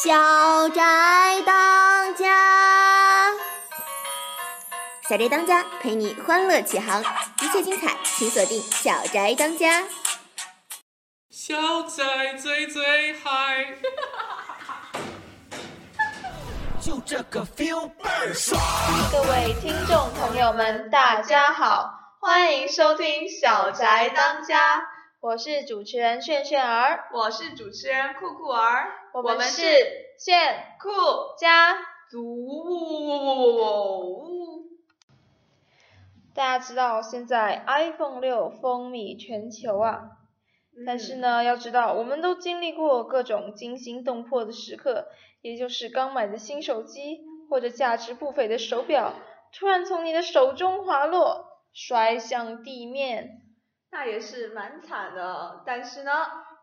[0.00, 3.32] 小宅当家，
[5.08, 7.02] 小宅当家陪你欢乐起航，
[7.42, 9.82] 一切精彩请锁定小宅当家。
[11.28, 13.74] 小宅最最嗨，
[16.80, 18.60] 就这个 feel 倍儿爽。
[19.10, 21.90] 各位听众朋友们，大家好，
[22.20, 23.04] 欢迎收听
[23.40, 24.76] 《小宅当家》，
[25.20, 29.62] 我是主持人炫炫儿，我是主持人酷酷儿，我们是
[30.16, 30.88] 炫酷
[31.36, 31.76] 家。
[32.08, 32.24] 族。
[36.34, 40.12] 大家知道现在 iPhone 六风靡全球啊，
[40.86, 45.08] 但是呢，要知道我们都经历过各种惊心动魄的时刻，
[45.42, 49.12] 也就是刚买的新手机或者价值不菲的手表，
[49.52, 53.42] 突然从你的手中滑落，摔向地面。
[53.90, 56.12] 那也是蛮惨的，但是呢，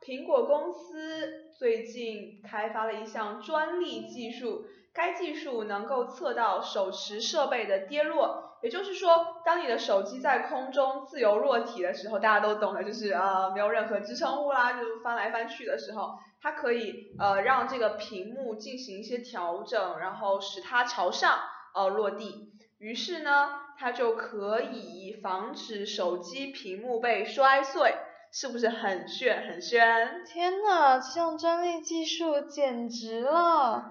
[0.01, 21.39] 苹果公司最近开发了一项专利技术，该技术能够测到手持设备的跌落，也就是说，当你的手机在空中自由落体的时候，大家都懂的，就是呃没有任何支撑物啦，就翻来翻去的时候，它可以呃让这个屏幕进行一些调整，然后使它朝上
[21.73, 22.51] 呃落地。
[22.77, 27.95] 于是呢，它就可以防止手机屏幕被摔碎，
[28.31, 30.23] 是不是很炫很炫？
[30.25, 33.85] 天呐，这项专利技术简直了！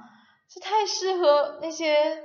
[0.49, 2.23] 这太适合那些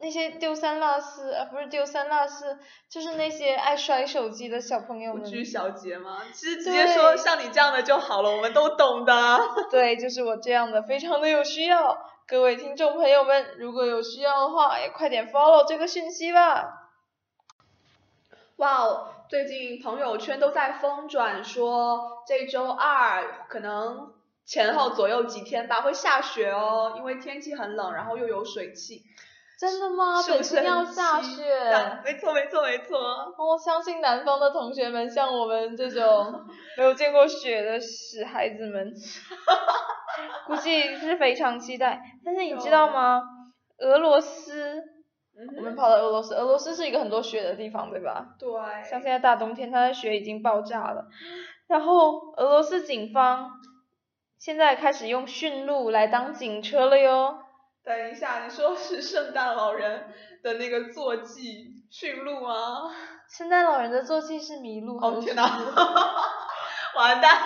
[0.00, 2.58] 那些丢三落四，啊，不是丢三落四，
[2.90, 5.22] 就是那些爱摔手机的小朋友们。
[5.22, 6.22] 不拘小节吗？
[6.32, 9.38] 其实直接说像你这样的就好了，我们都懂的。
[9.70, 11.96] 对，就是我这样的，非常的有需要。
[12.26, 16.79] 各位听众朋友们，如果有需要的话，也快点 follow 这个讯息吧。
[18.60, 24.12] 哇哦，最近朋友圈都在疯转说，这周二可能
[24.44, 29.02] 前后左右几天吧会下雪哦，因为天气很冷，然后又有水汽。
[29.58, 30.22] 真的吗？
[30.28, 31.42] 北京要下雪？
[31.70, 32.98] 待没错没错没错。
[33.38, 38.92] 我相信南方的同学们，像我们这种 没有见过雪的死孩子们，
[40.46, 41.98] 估计是非常期待。
[42.22, 43.22] 但是你知道吗？
[43.78, 44.99] 俄罗斯，嗯
[45.56, 48.34] 我们跑到俄罗斯，俄罗斯是一个很多雪的地方，对吧？
[48.38, 48.50] 对，
[48.88, 51.06] 像现在大冬天，它的雪已经爆炸了。
[51.66, 53.50] 然后俄罗斯警方
[54.38, 57.38] 现在开始用驯鹿来当警车了哟。
[57.84, 60.12] 等一下，你说是圣诞老人
[60.42, 62.90] 的那个坐骑驯鹿吗？
[63.28, 64.98] 圣诞老人的坐骑是麋鹿。
[64.98, 65.44] 哦天哪！
[66.96, 67.38] 完蛋，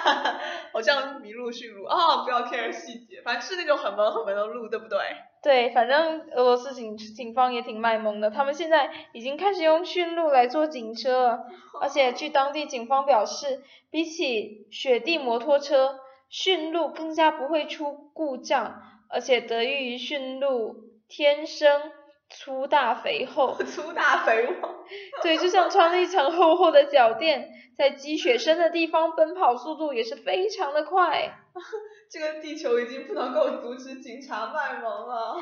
[0.73, 4.99] 好像麋鹿驯鹿啊、不要 care 细节，反正是那种很萌很萌的鹿，对不对？
[5.45, 11.47] 对，反正俄罗斯警警方也挺卖萌的，他们现在已经开始用驯鹿来做警车了，
[11.83, 16.01] 而且据当地警方表示，比起雪地摩托车，
[16.31, 20.77] 驯鹿更加不会出故障，而且得益于驯鹿
[21.09, 21.93] 天生
[22.37, 24.85] 粗大肥厚， 粗大肥厚，
[25.23, 31.39] 对，就像穿了一层厚厚的脚垫，在积雪深的地方奔跑速度也是非常的快。
[32.11, 35.37] 这个地球已经不能够阻止警察卖萌了。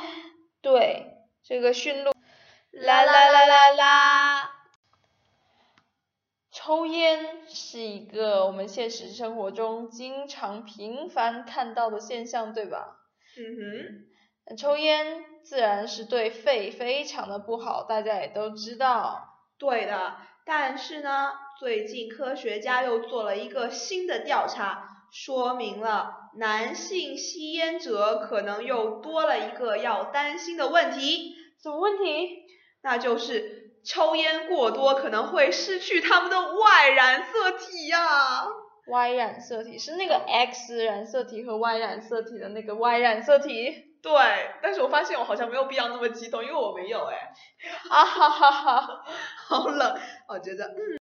[0.60, 2.12] 对，这个驯鹿，
[2.72, 4.50] 啦啦啦啦啦。
[6.50, 12.98] 抽烟是一个我们现实生活中经常频繁看到的现象，对吧？
[13.38, 14.11] 嗯那
[14.56, 19.28] 抽烟自然是对肺非常的不好，大家也都知道。
[19.58, 20.16] 对的。
[20.44, 21.30] 但是呢，
[21.60, 32.42] 最近科学家又做了一个新的调查，说明了男性吸烟者可能又多了一个要担心的问题，什么问题？
[32.82, 38.48] 那就是抽烟过多可能会失去他们的 Y 染色体呀、
[38.88, 43.91] Y 染色体是那个 X 染色体和 Y 染色体的那个 Y 染色体。
[44.02, 47.32] 对，但是我发现我好像没有必要那么激动，因为我没有哎。
[47.88, 49.04] 啊哈哈哈！
[49.46, 50.98] 好冷，我觉得，嗯。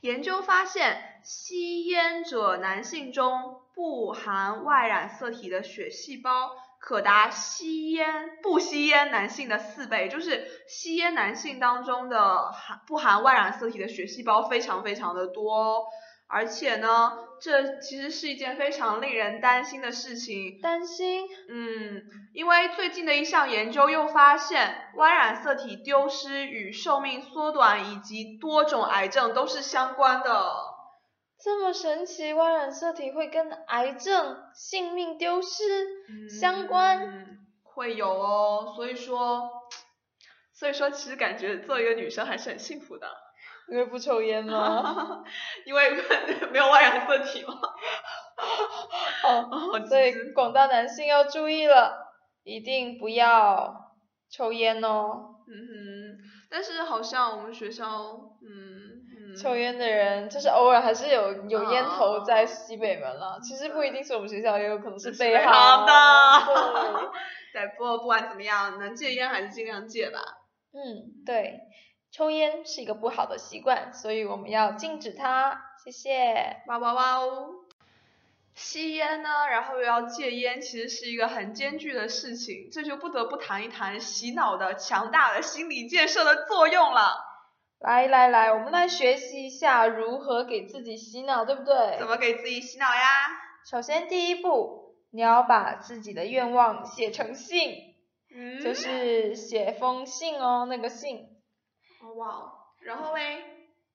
[0.00, 15.84] 研究发现，吸烟者男性中不含 Y 染色体的血细胞可达吸烟不吸烟男性的四倍，就是吸烟男性当中的含不含 Y 染色体的血细胞非常非常的多哦。
[16.32, 17.12] 而且呢，
[17.42, 20.58] 这其实是一件非常令人担心的事情。
[20.62, 22.02] 担心嗯，
[22.32, 30.52] 因为最近的一项研究又发现，Y 染色体丢失与寿命缩短以及多种癌症都是相关的。
[31.44, 35.58] 这么神奇，Y 染色体会跟癌症、性命丢失
[36.40, 36.98] 相关？
[37.00, 38.72] 嗯，会有哦。
[38.74, 39.50] 所以说，
[40.54, 43.06] 所以说，其实感觉做一个女生还是很幸福的。
[43.68, 45.22] 因为不抽烟吗？
[45.64, 45.90] 因为
[46.52, 47.54] 没有 Y 染色体吗。
[49.24, 49.48] 哦，
[49.88, 52.00] 所以广大男性要注意了。
[52.44, 53.92] 一定不要
[54.28, 55.36] 抽烟哦。
[55.46, 56.18] 嗯哼，
[56.50, 57.86] 但是好像我们学校，
[58.42, 58.98] 嗯
[59.32, 65.92] 嗯，抽烟的人就是偶尔还是有有烟头哦在西北门了，其实不一定是我们学校，也有可能是北北航的
[67.52, 70.18] 对，对，不过不管怎么样，能戒烟还是尽量戒吧。
[70.72, 71.60] 嗯，对，
[72.12, 75.62] 抽烟是一个不好的习惯，所以我们要禁止它。
[75.82, 76.62] 谢谢。
[76.66, 77.54] 哇哇哇哦！
[78.54, 87.16] 吸烟呢，然后又要戒烟，其实是一个很艰巨的事情，这就不得不谈一谈洗脑的强大的心理建设的作用了。
[87.78, 91.96] 来来来，我们来学习一下如何给自己洗脑，对不对？
[91.98, 93.28] 怎么给自己洗脑呀？
[93.64, 97.94] 首先第一步，你要把自己的愿望写成信，
[98.34, 101.31] 嗯，就是写封信哦，那个信。
[102.02, 103.44] 哦哇哦，然后嘞，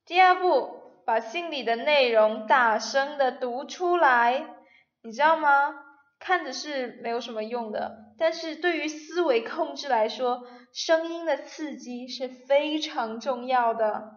[0.06, 4.56] 第二步，把信里的内容大声的读出来，
[5.04, 5.83] 你知道吗？
[6.19, 14.13] 看着是没有什么用的，但是对于思维控制来说，声音的刺激是非常重要的。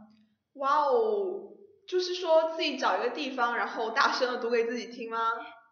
[0.54, 1.50] 哇哦，
[1.88, 5.18] 就是说自己找一个地方，然后大声的读给自己听吗？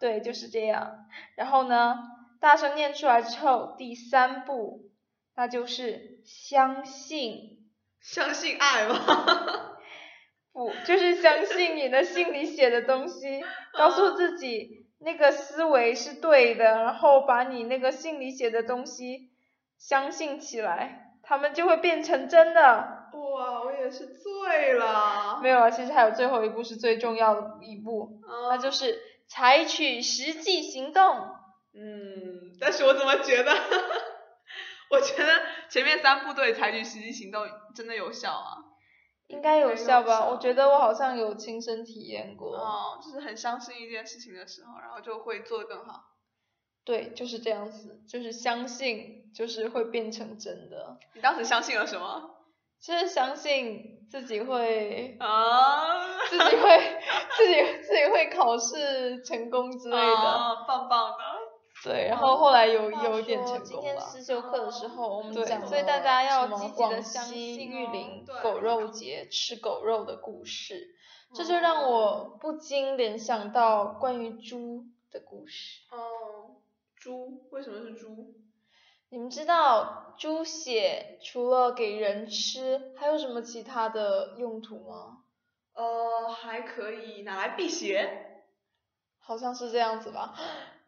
[0.00, 1.06] 对，就是这样。
[1.36, 1.96] 然后呢，
[2.40, 4.90] 大声念出来之后，第三步，
[5.36, 7.57] 那就是相信。
[8.10, 8.96] 相信爱吗？
[10.52, 13.44] 不，就是相信你的信里写的东西，
[13.76, 19.28] 告诉自己那个思维是对的，然后把你那个信里写的东西
[19.78, 23.08] 相信起来，他们就会变成真的。
[23.12, 25.38] 哇，我也是醉了。
[25.42, 31.36] 没有啊，其实还有最后一步是最重要的一步，嗯那就是采取实际行动。
[31.74, 33.52] 嗯，但是我怎么觉得，
[34.90, 38.64] 我觉得前面三步对采取实际行动真的有效啊。
[39.28, 40.26] 应该有有效吧？
[40.30, 42.56] 我觉得我好像有亲身体验过。
[42.56, 46.02] 哦，就是很相信一件事情的时候，然后就会做得更好。
[46.84, 52.36] 对，就是这样子，就是相信，就是会变成真的，你当时相信了什么？
[52.80, 57.00] 就是相信自己会啊，自己会
[57.36, 61.18] 自己自己会考试成功之类的，啊棒棒的。
[61.84, 63.64] 对，然后后来有有一点成功了。
[63.64, 70.94] 今天思修课的时候，我们对讲，所以大家要什么积极的广相西信玉林狗肉节吃狗肉的故事，
[71.32, 75.82] 这就哦让我不禁联想到关于猪的故事。
[75.90, 76.56] 哦，
[76.96, 78.34] 猪为什么是猪？
[79.10, 85.22] 你们知道猪血除了给人吃，还有什么其他的用途吗？
[85.74, 88.24] 呃，还可以拿来辟邪。
[89.20, 90.34] 好像是这样子吧，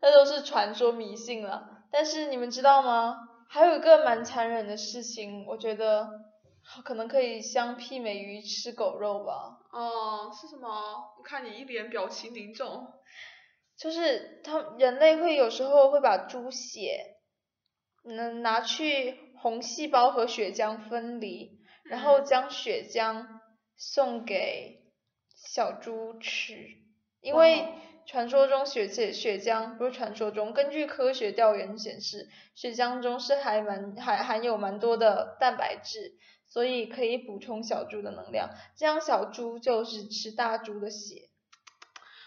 [0.00, 1.85] 那都是传说迷信了。
[1.91, 3.17] 但是你们知道吗？
[3.49, 6.08] 还有一个蛮残忍的事情，我觉得
[6.85, 9.58] 可能可以相媲美于吃狗肉吧。
[9.73, 10.69] 哦，是什么？
[11.19, 12.87] 我看你一脸表情凝重。
[13.76, 17.17] 就是他人类会有时候会把猪血，
[18.05, 23.26] 嗯，拿去红细胞和血浆分离，然后嗯将血浆
[23.79, 24.82] 送给
[25.35, 26.55] 小猪吃，
[27.23, 27.67] 因哇为
[28.06, 36.12] 传说中血血血浆不是传说中，根据科学调研显示，血浆中是还蛮还含有蛮多的蛋白质，
[36.47, 41.29] 所以可以补充小猪的能量，这样小猪就是吃大猪的血。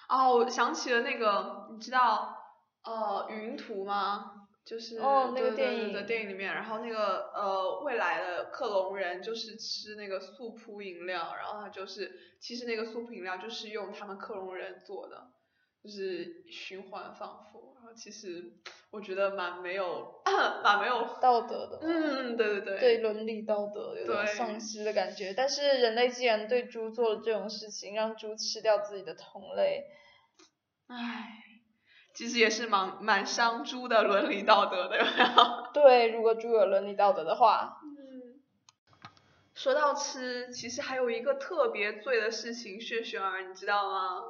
[0.09, 2.37] 哦，我想起了那个，你知道
[2.83, 4.39] 呃云图吗？
[4.65, 15.27] 就是哦那个电影对对电影里面，然后那个呃未来的克隆人就是吃那个素扑饮料，然后他就是其实那个素扑饮料就是用他们克隆人做的，
[15.83, 18.53] 就是循环放复，然后其实
[18.89, 20.21] 我觉得蛮没有
[20.63, 25.33] 蛮没有，道德的嘛，嗯对对对对伦理道德有点对丧失的感觉。
[25.35, 29.83] 但是人类既然对猪做了这种事情，让猪吃掉自己的同类，
[30.87, 31.43] 唉，
[32.13, 35.71] 其实也是蛮蛮伤猪的伦理道德的，有没有？
[35.73, 38.39] 对，如果猪有伦理道德的话，嗯，
[39.53, 44.21] 说到吃，其实还有一个特别醉的事情，炫炫儿，你知道吗？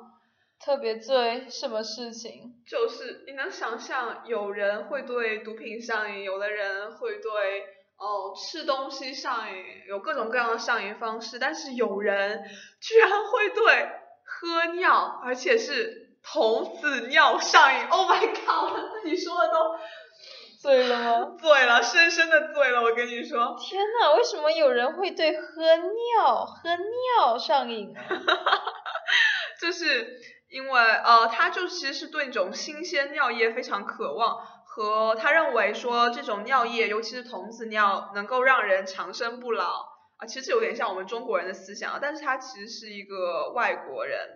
[0.64, 2.54] 特别醉什么事情？
[2.68, 7.66] 就是你能想象，有人会对毒品上瘾，有的人会对
[7.98, 9.56] 哦吃东西上瘾，
[9.88, 12.44] 有各种各样的上瘾方式，但是有人
[12.80, 13.90] 居然会对
[14.26, 17.88] 喝尿，而且是童子尿上瘾。
[17.90, 18.74] Oh my god！
[18.74, 19.76] 我自己说的都
[20.62, 21.36] 醉了吗？
[21.42, 23.54] 醉了，深深的醉了，我跟你说。
[23.60, 26.70] 天呐，为什么有人会对喝尿喝
[27.18, 28.02] 尿上瘾啊？
[29.60, 30.20] 就是
[30.54, 39.82] 因为呃，他就其实是对那种新鲜尿液非常渴望，和他认为说这种尿液，尤其是童子尿，能够让人长生不老
[40.18, 40.28] 啊。
[40.28, 44.30] 其实有点像我们中国人的思想，但是他其实是一个外国人。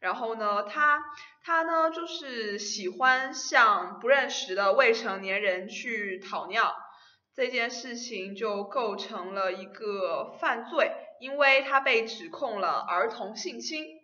[0.00, 1.04] 然后呢，他
[1.44, 6.74] 他呢就是喜欢向不认识的未成年人去讨尿，
[7.36, 10.90] 这件事情就构成了一个犯罪，
[11.20, 13.99] 因为他被指控了儿童性侵。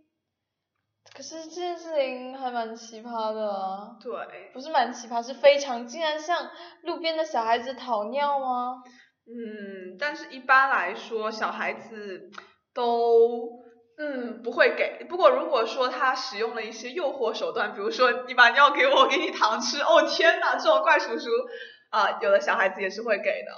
[1.17, 6.51] 可是这件事情还蛮奇葩的啊，对，不是蛮奇葩，是非常，竟然向
[6.83, 8.83] 路边的小孩子讨尿吗？
[9.27, 12.31] 嗯，但是一般来说，小孩子
[12.75, 13.49] 都
[13.99, 15.07] 嗯不会给。
[15.09, 21.31] 不过如果说他使用了一些诱惑手段，比如说你把尿给我，我给你糖吃，哦天呐，这种怪叔叔
[21.91, 23.53] 啊，有的小孩子也是会给的。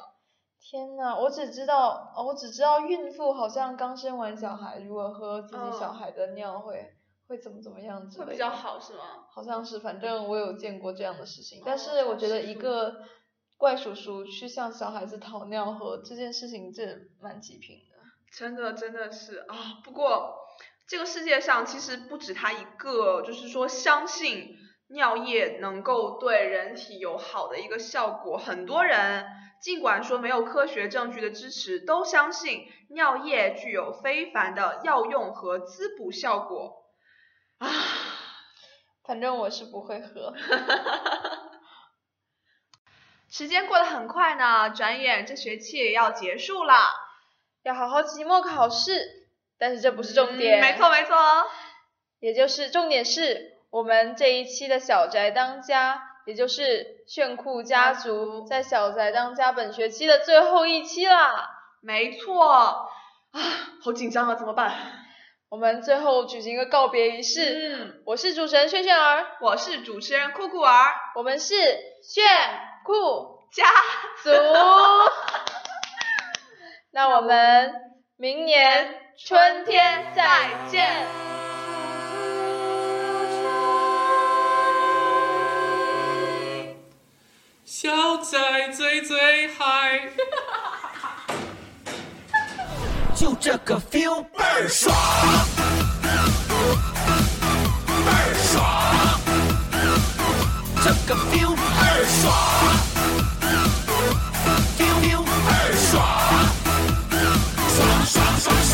[0.61, 6.87] 天呐，我只知道，哦我只知道孕妇好像刚生完小孩，如果喝自己小嗯孩的尿会、
[7.29, 8.27] 会怎么怎么样之类的。
[8.27, 9.27] 会比较好是吗？
[9.31, 12.97] 好像是，反正我有见过这样的事情，但哦是我觉得一个
[13.57, 16.83] 怪叔叔去向小孩子讨尿喝这件事情，这
[17.21, 17.99] 蛮极品的。
[18.37, 20.37] 真的真的是啊，不过
[20.87, 24.57] 这个世界上其实不止他一个，就是说相信
[24.89, 29.27] 尿液能够对人体有好的一个效果，很多人
[29.61, 36.85] 尽管说没有科学证据的支持，都相信尿液具有非凡的药用和滋补效果
[37.59, 37.69] 啊。
[39.05, 40.35] 反正我是不会喝。
[43.31, 46.75] 时间过得很快呢，转眼这学期也要结束了，
[47.63, 50.59] 要好好期末考试，但是这不是重点。
[50.59, 51.15] 嗯没错没错。
[52.21, 61.51] 也就是重点是我们这一期的小宅当家，也就是炫酷家族在小宅当家本学期的最后一期啦。
[61.81, 63.41] 没错，啊，
[63.83, 64.75] 好紧张啊，怎么办？
[65.51, 67.75] 我们最后举行一个告别仪式。
[67.75, 71.55] 嗯，我是主持人炫炫儿，我是主持人酷酷儿，我们是
[72.03, 72.23] 炫
[72.85, 72.93] 酷
[73.51, 73.65] 家
[74.23, 74.31] 族。
[76.93, 77.73] 那我们
[78.19, 81.07] 明年春天再见。
[87.65, 90.11] 小仔最最嗨。
[93.19, 94.95] 就这个 feel 倍儿爽，
[96.03, 96.09] 倍
[98.07, 98.65] 儿爽，
[100.85, 102.33] 这个 feel 倍儿爽
[104.79, 105.99] ，feel feel 倍儿爽，
[107.75, 108.73] 爽爽爽爽。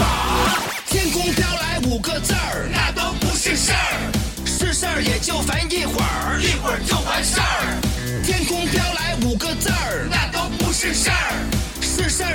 [0.91, 4.13] 天空飘来五个字儿，那都不是事儿，
[4.45, 7.81] 是事儿也就烦一会儿，一会儿就完事儿。
[8.23, 11.33] 天空飘来五个字儿，那都不是事儿，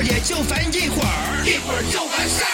[0.02, 2.48] 也就烦一会儿，一会儿就完事儿。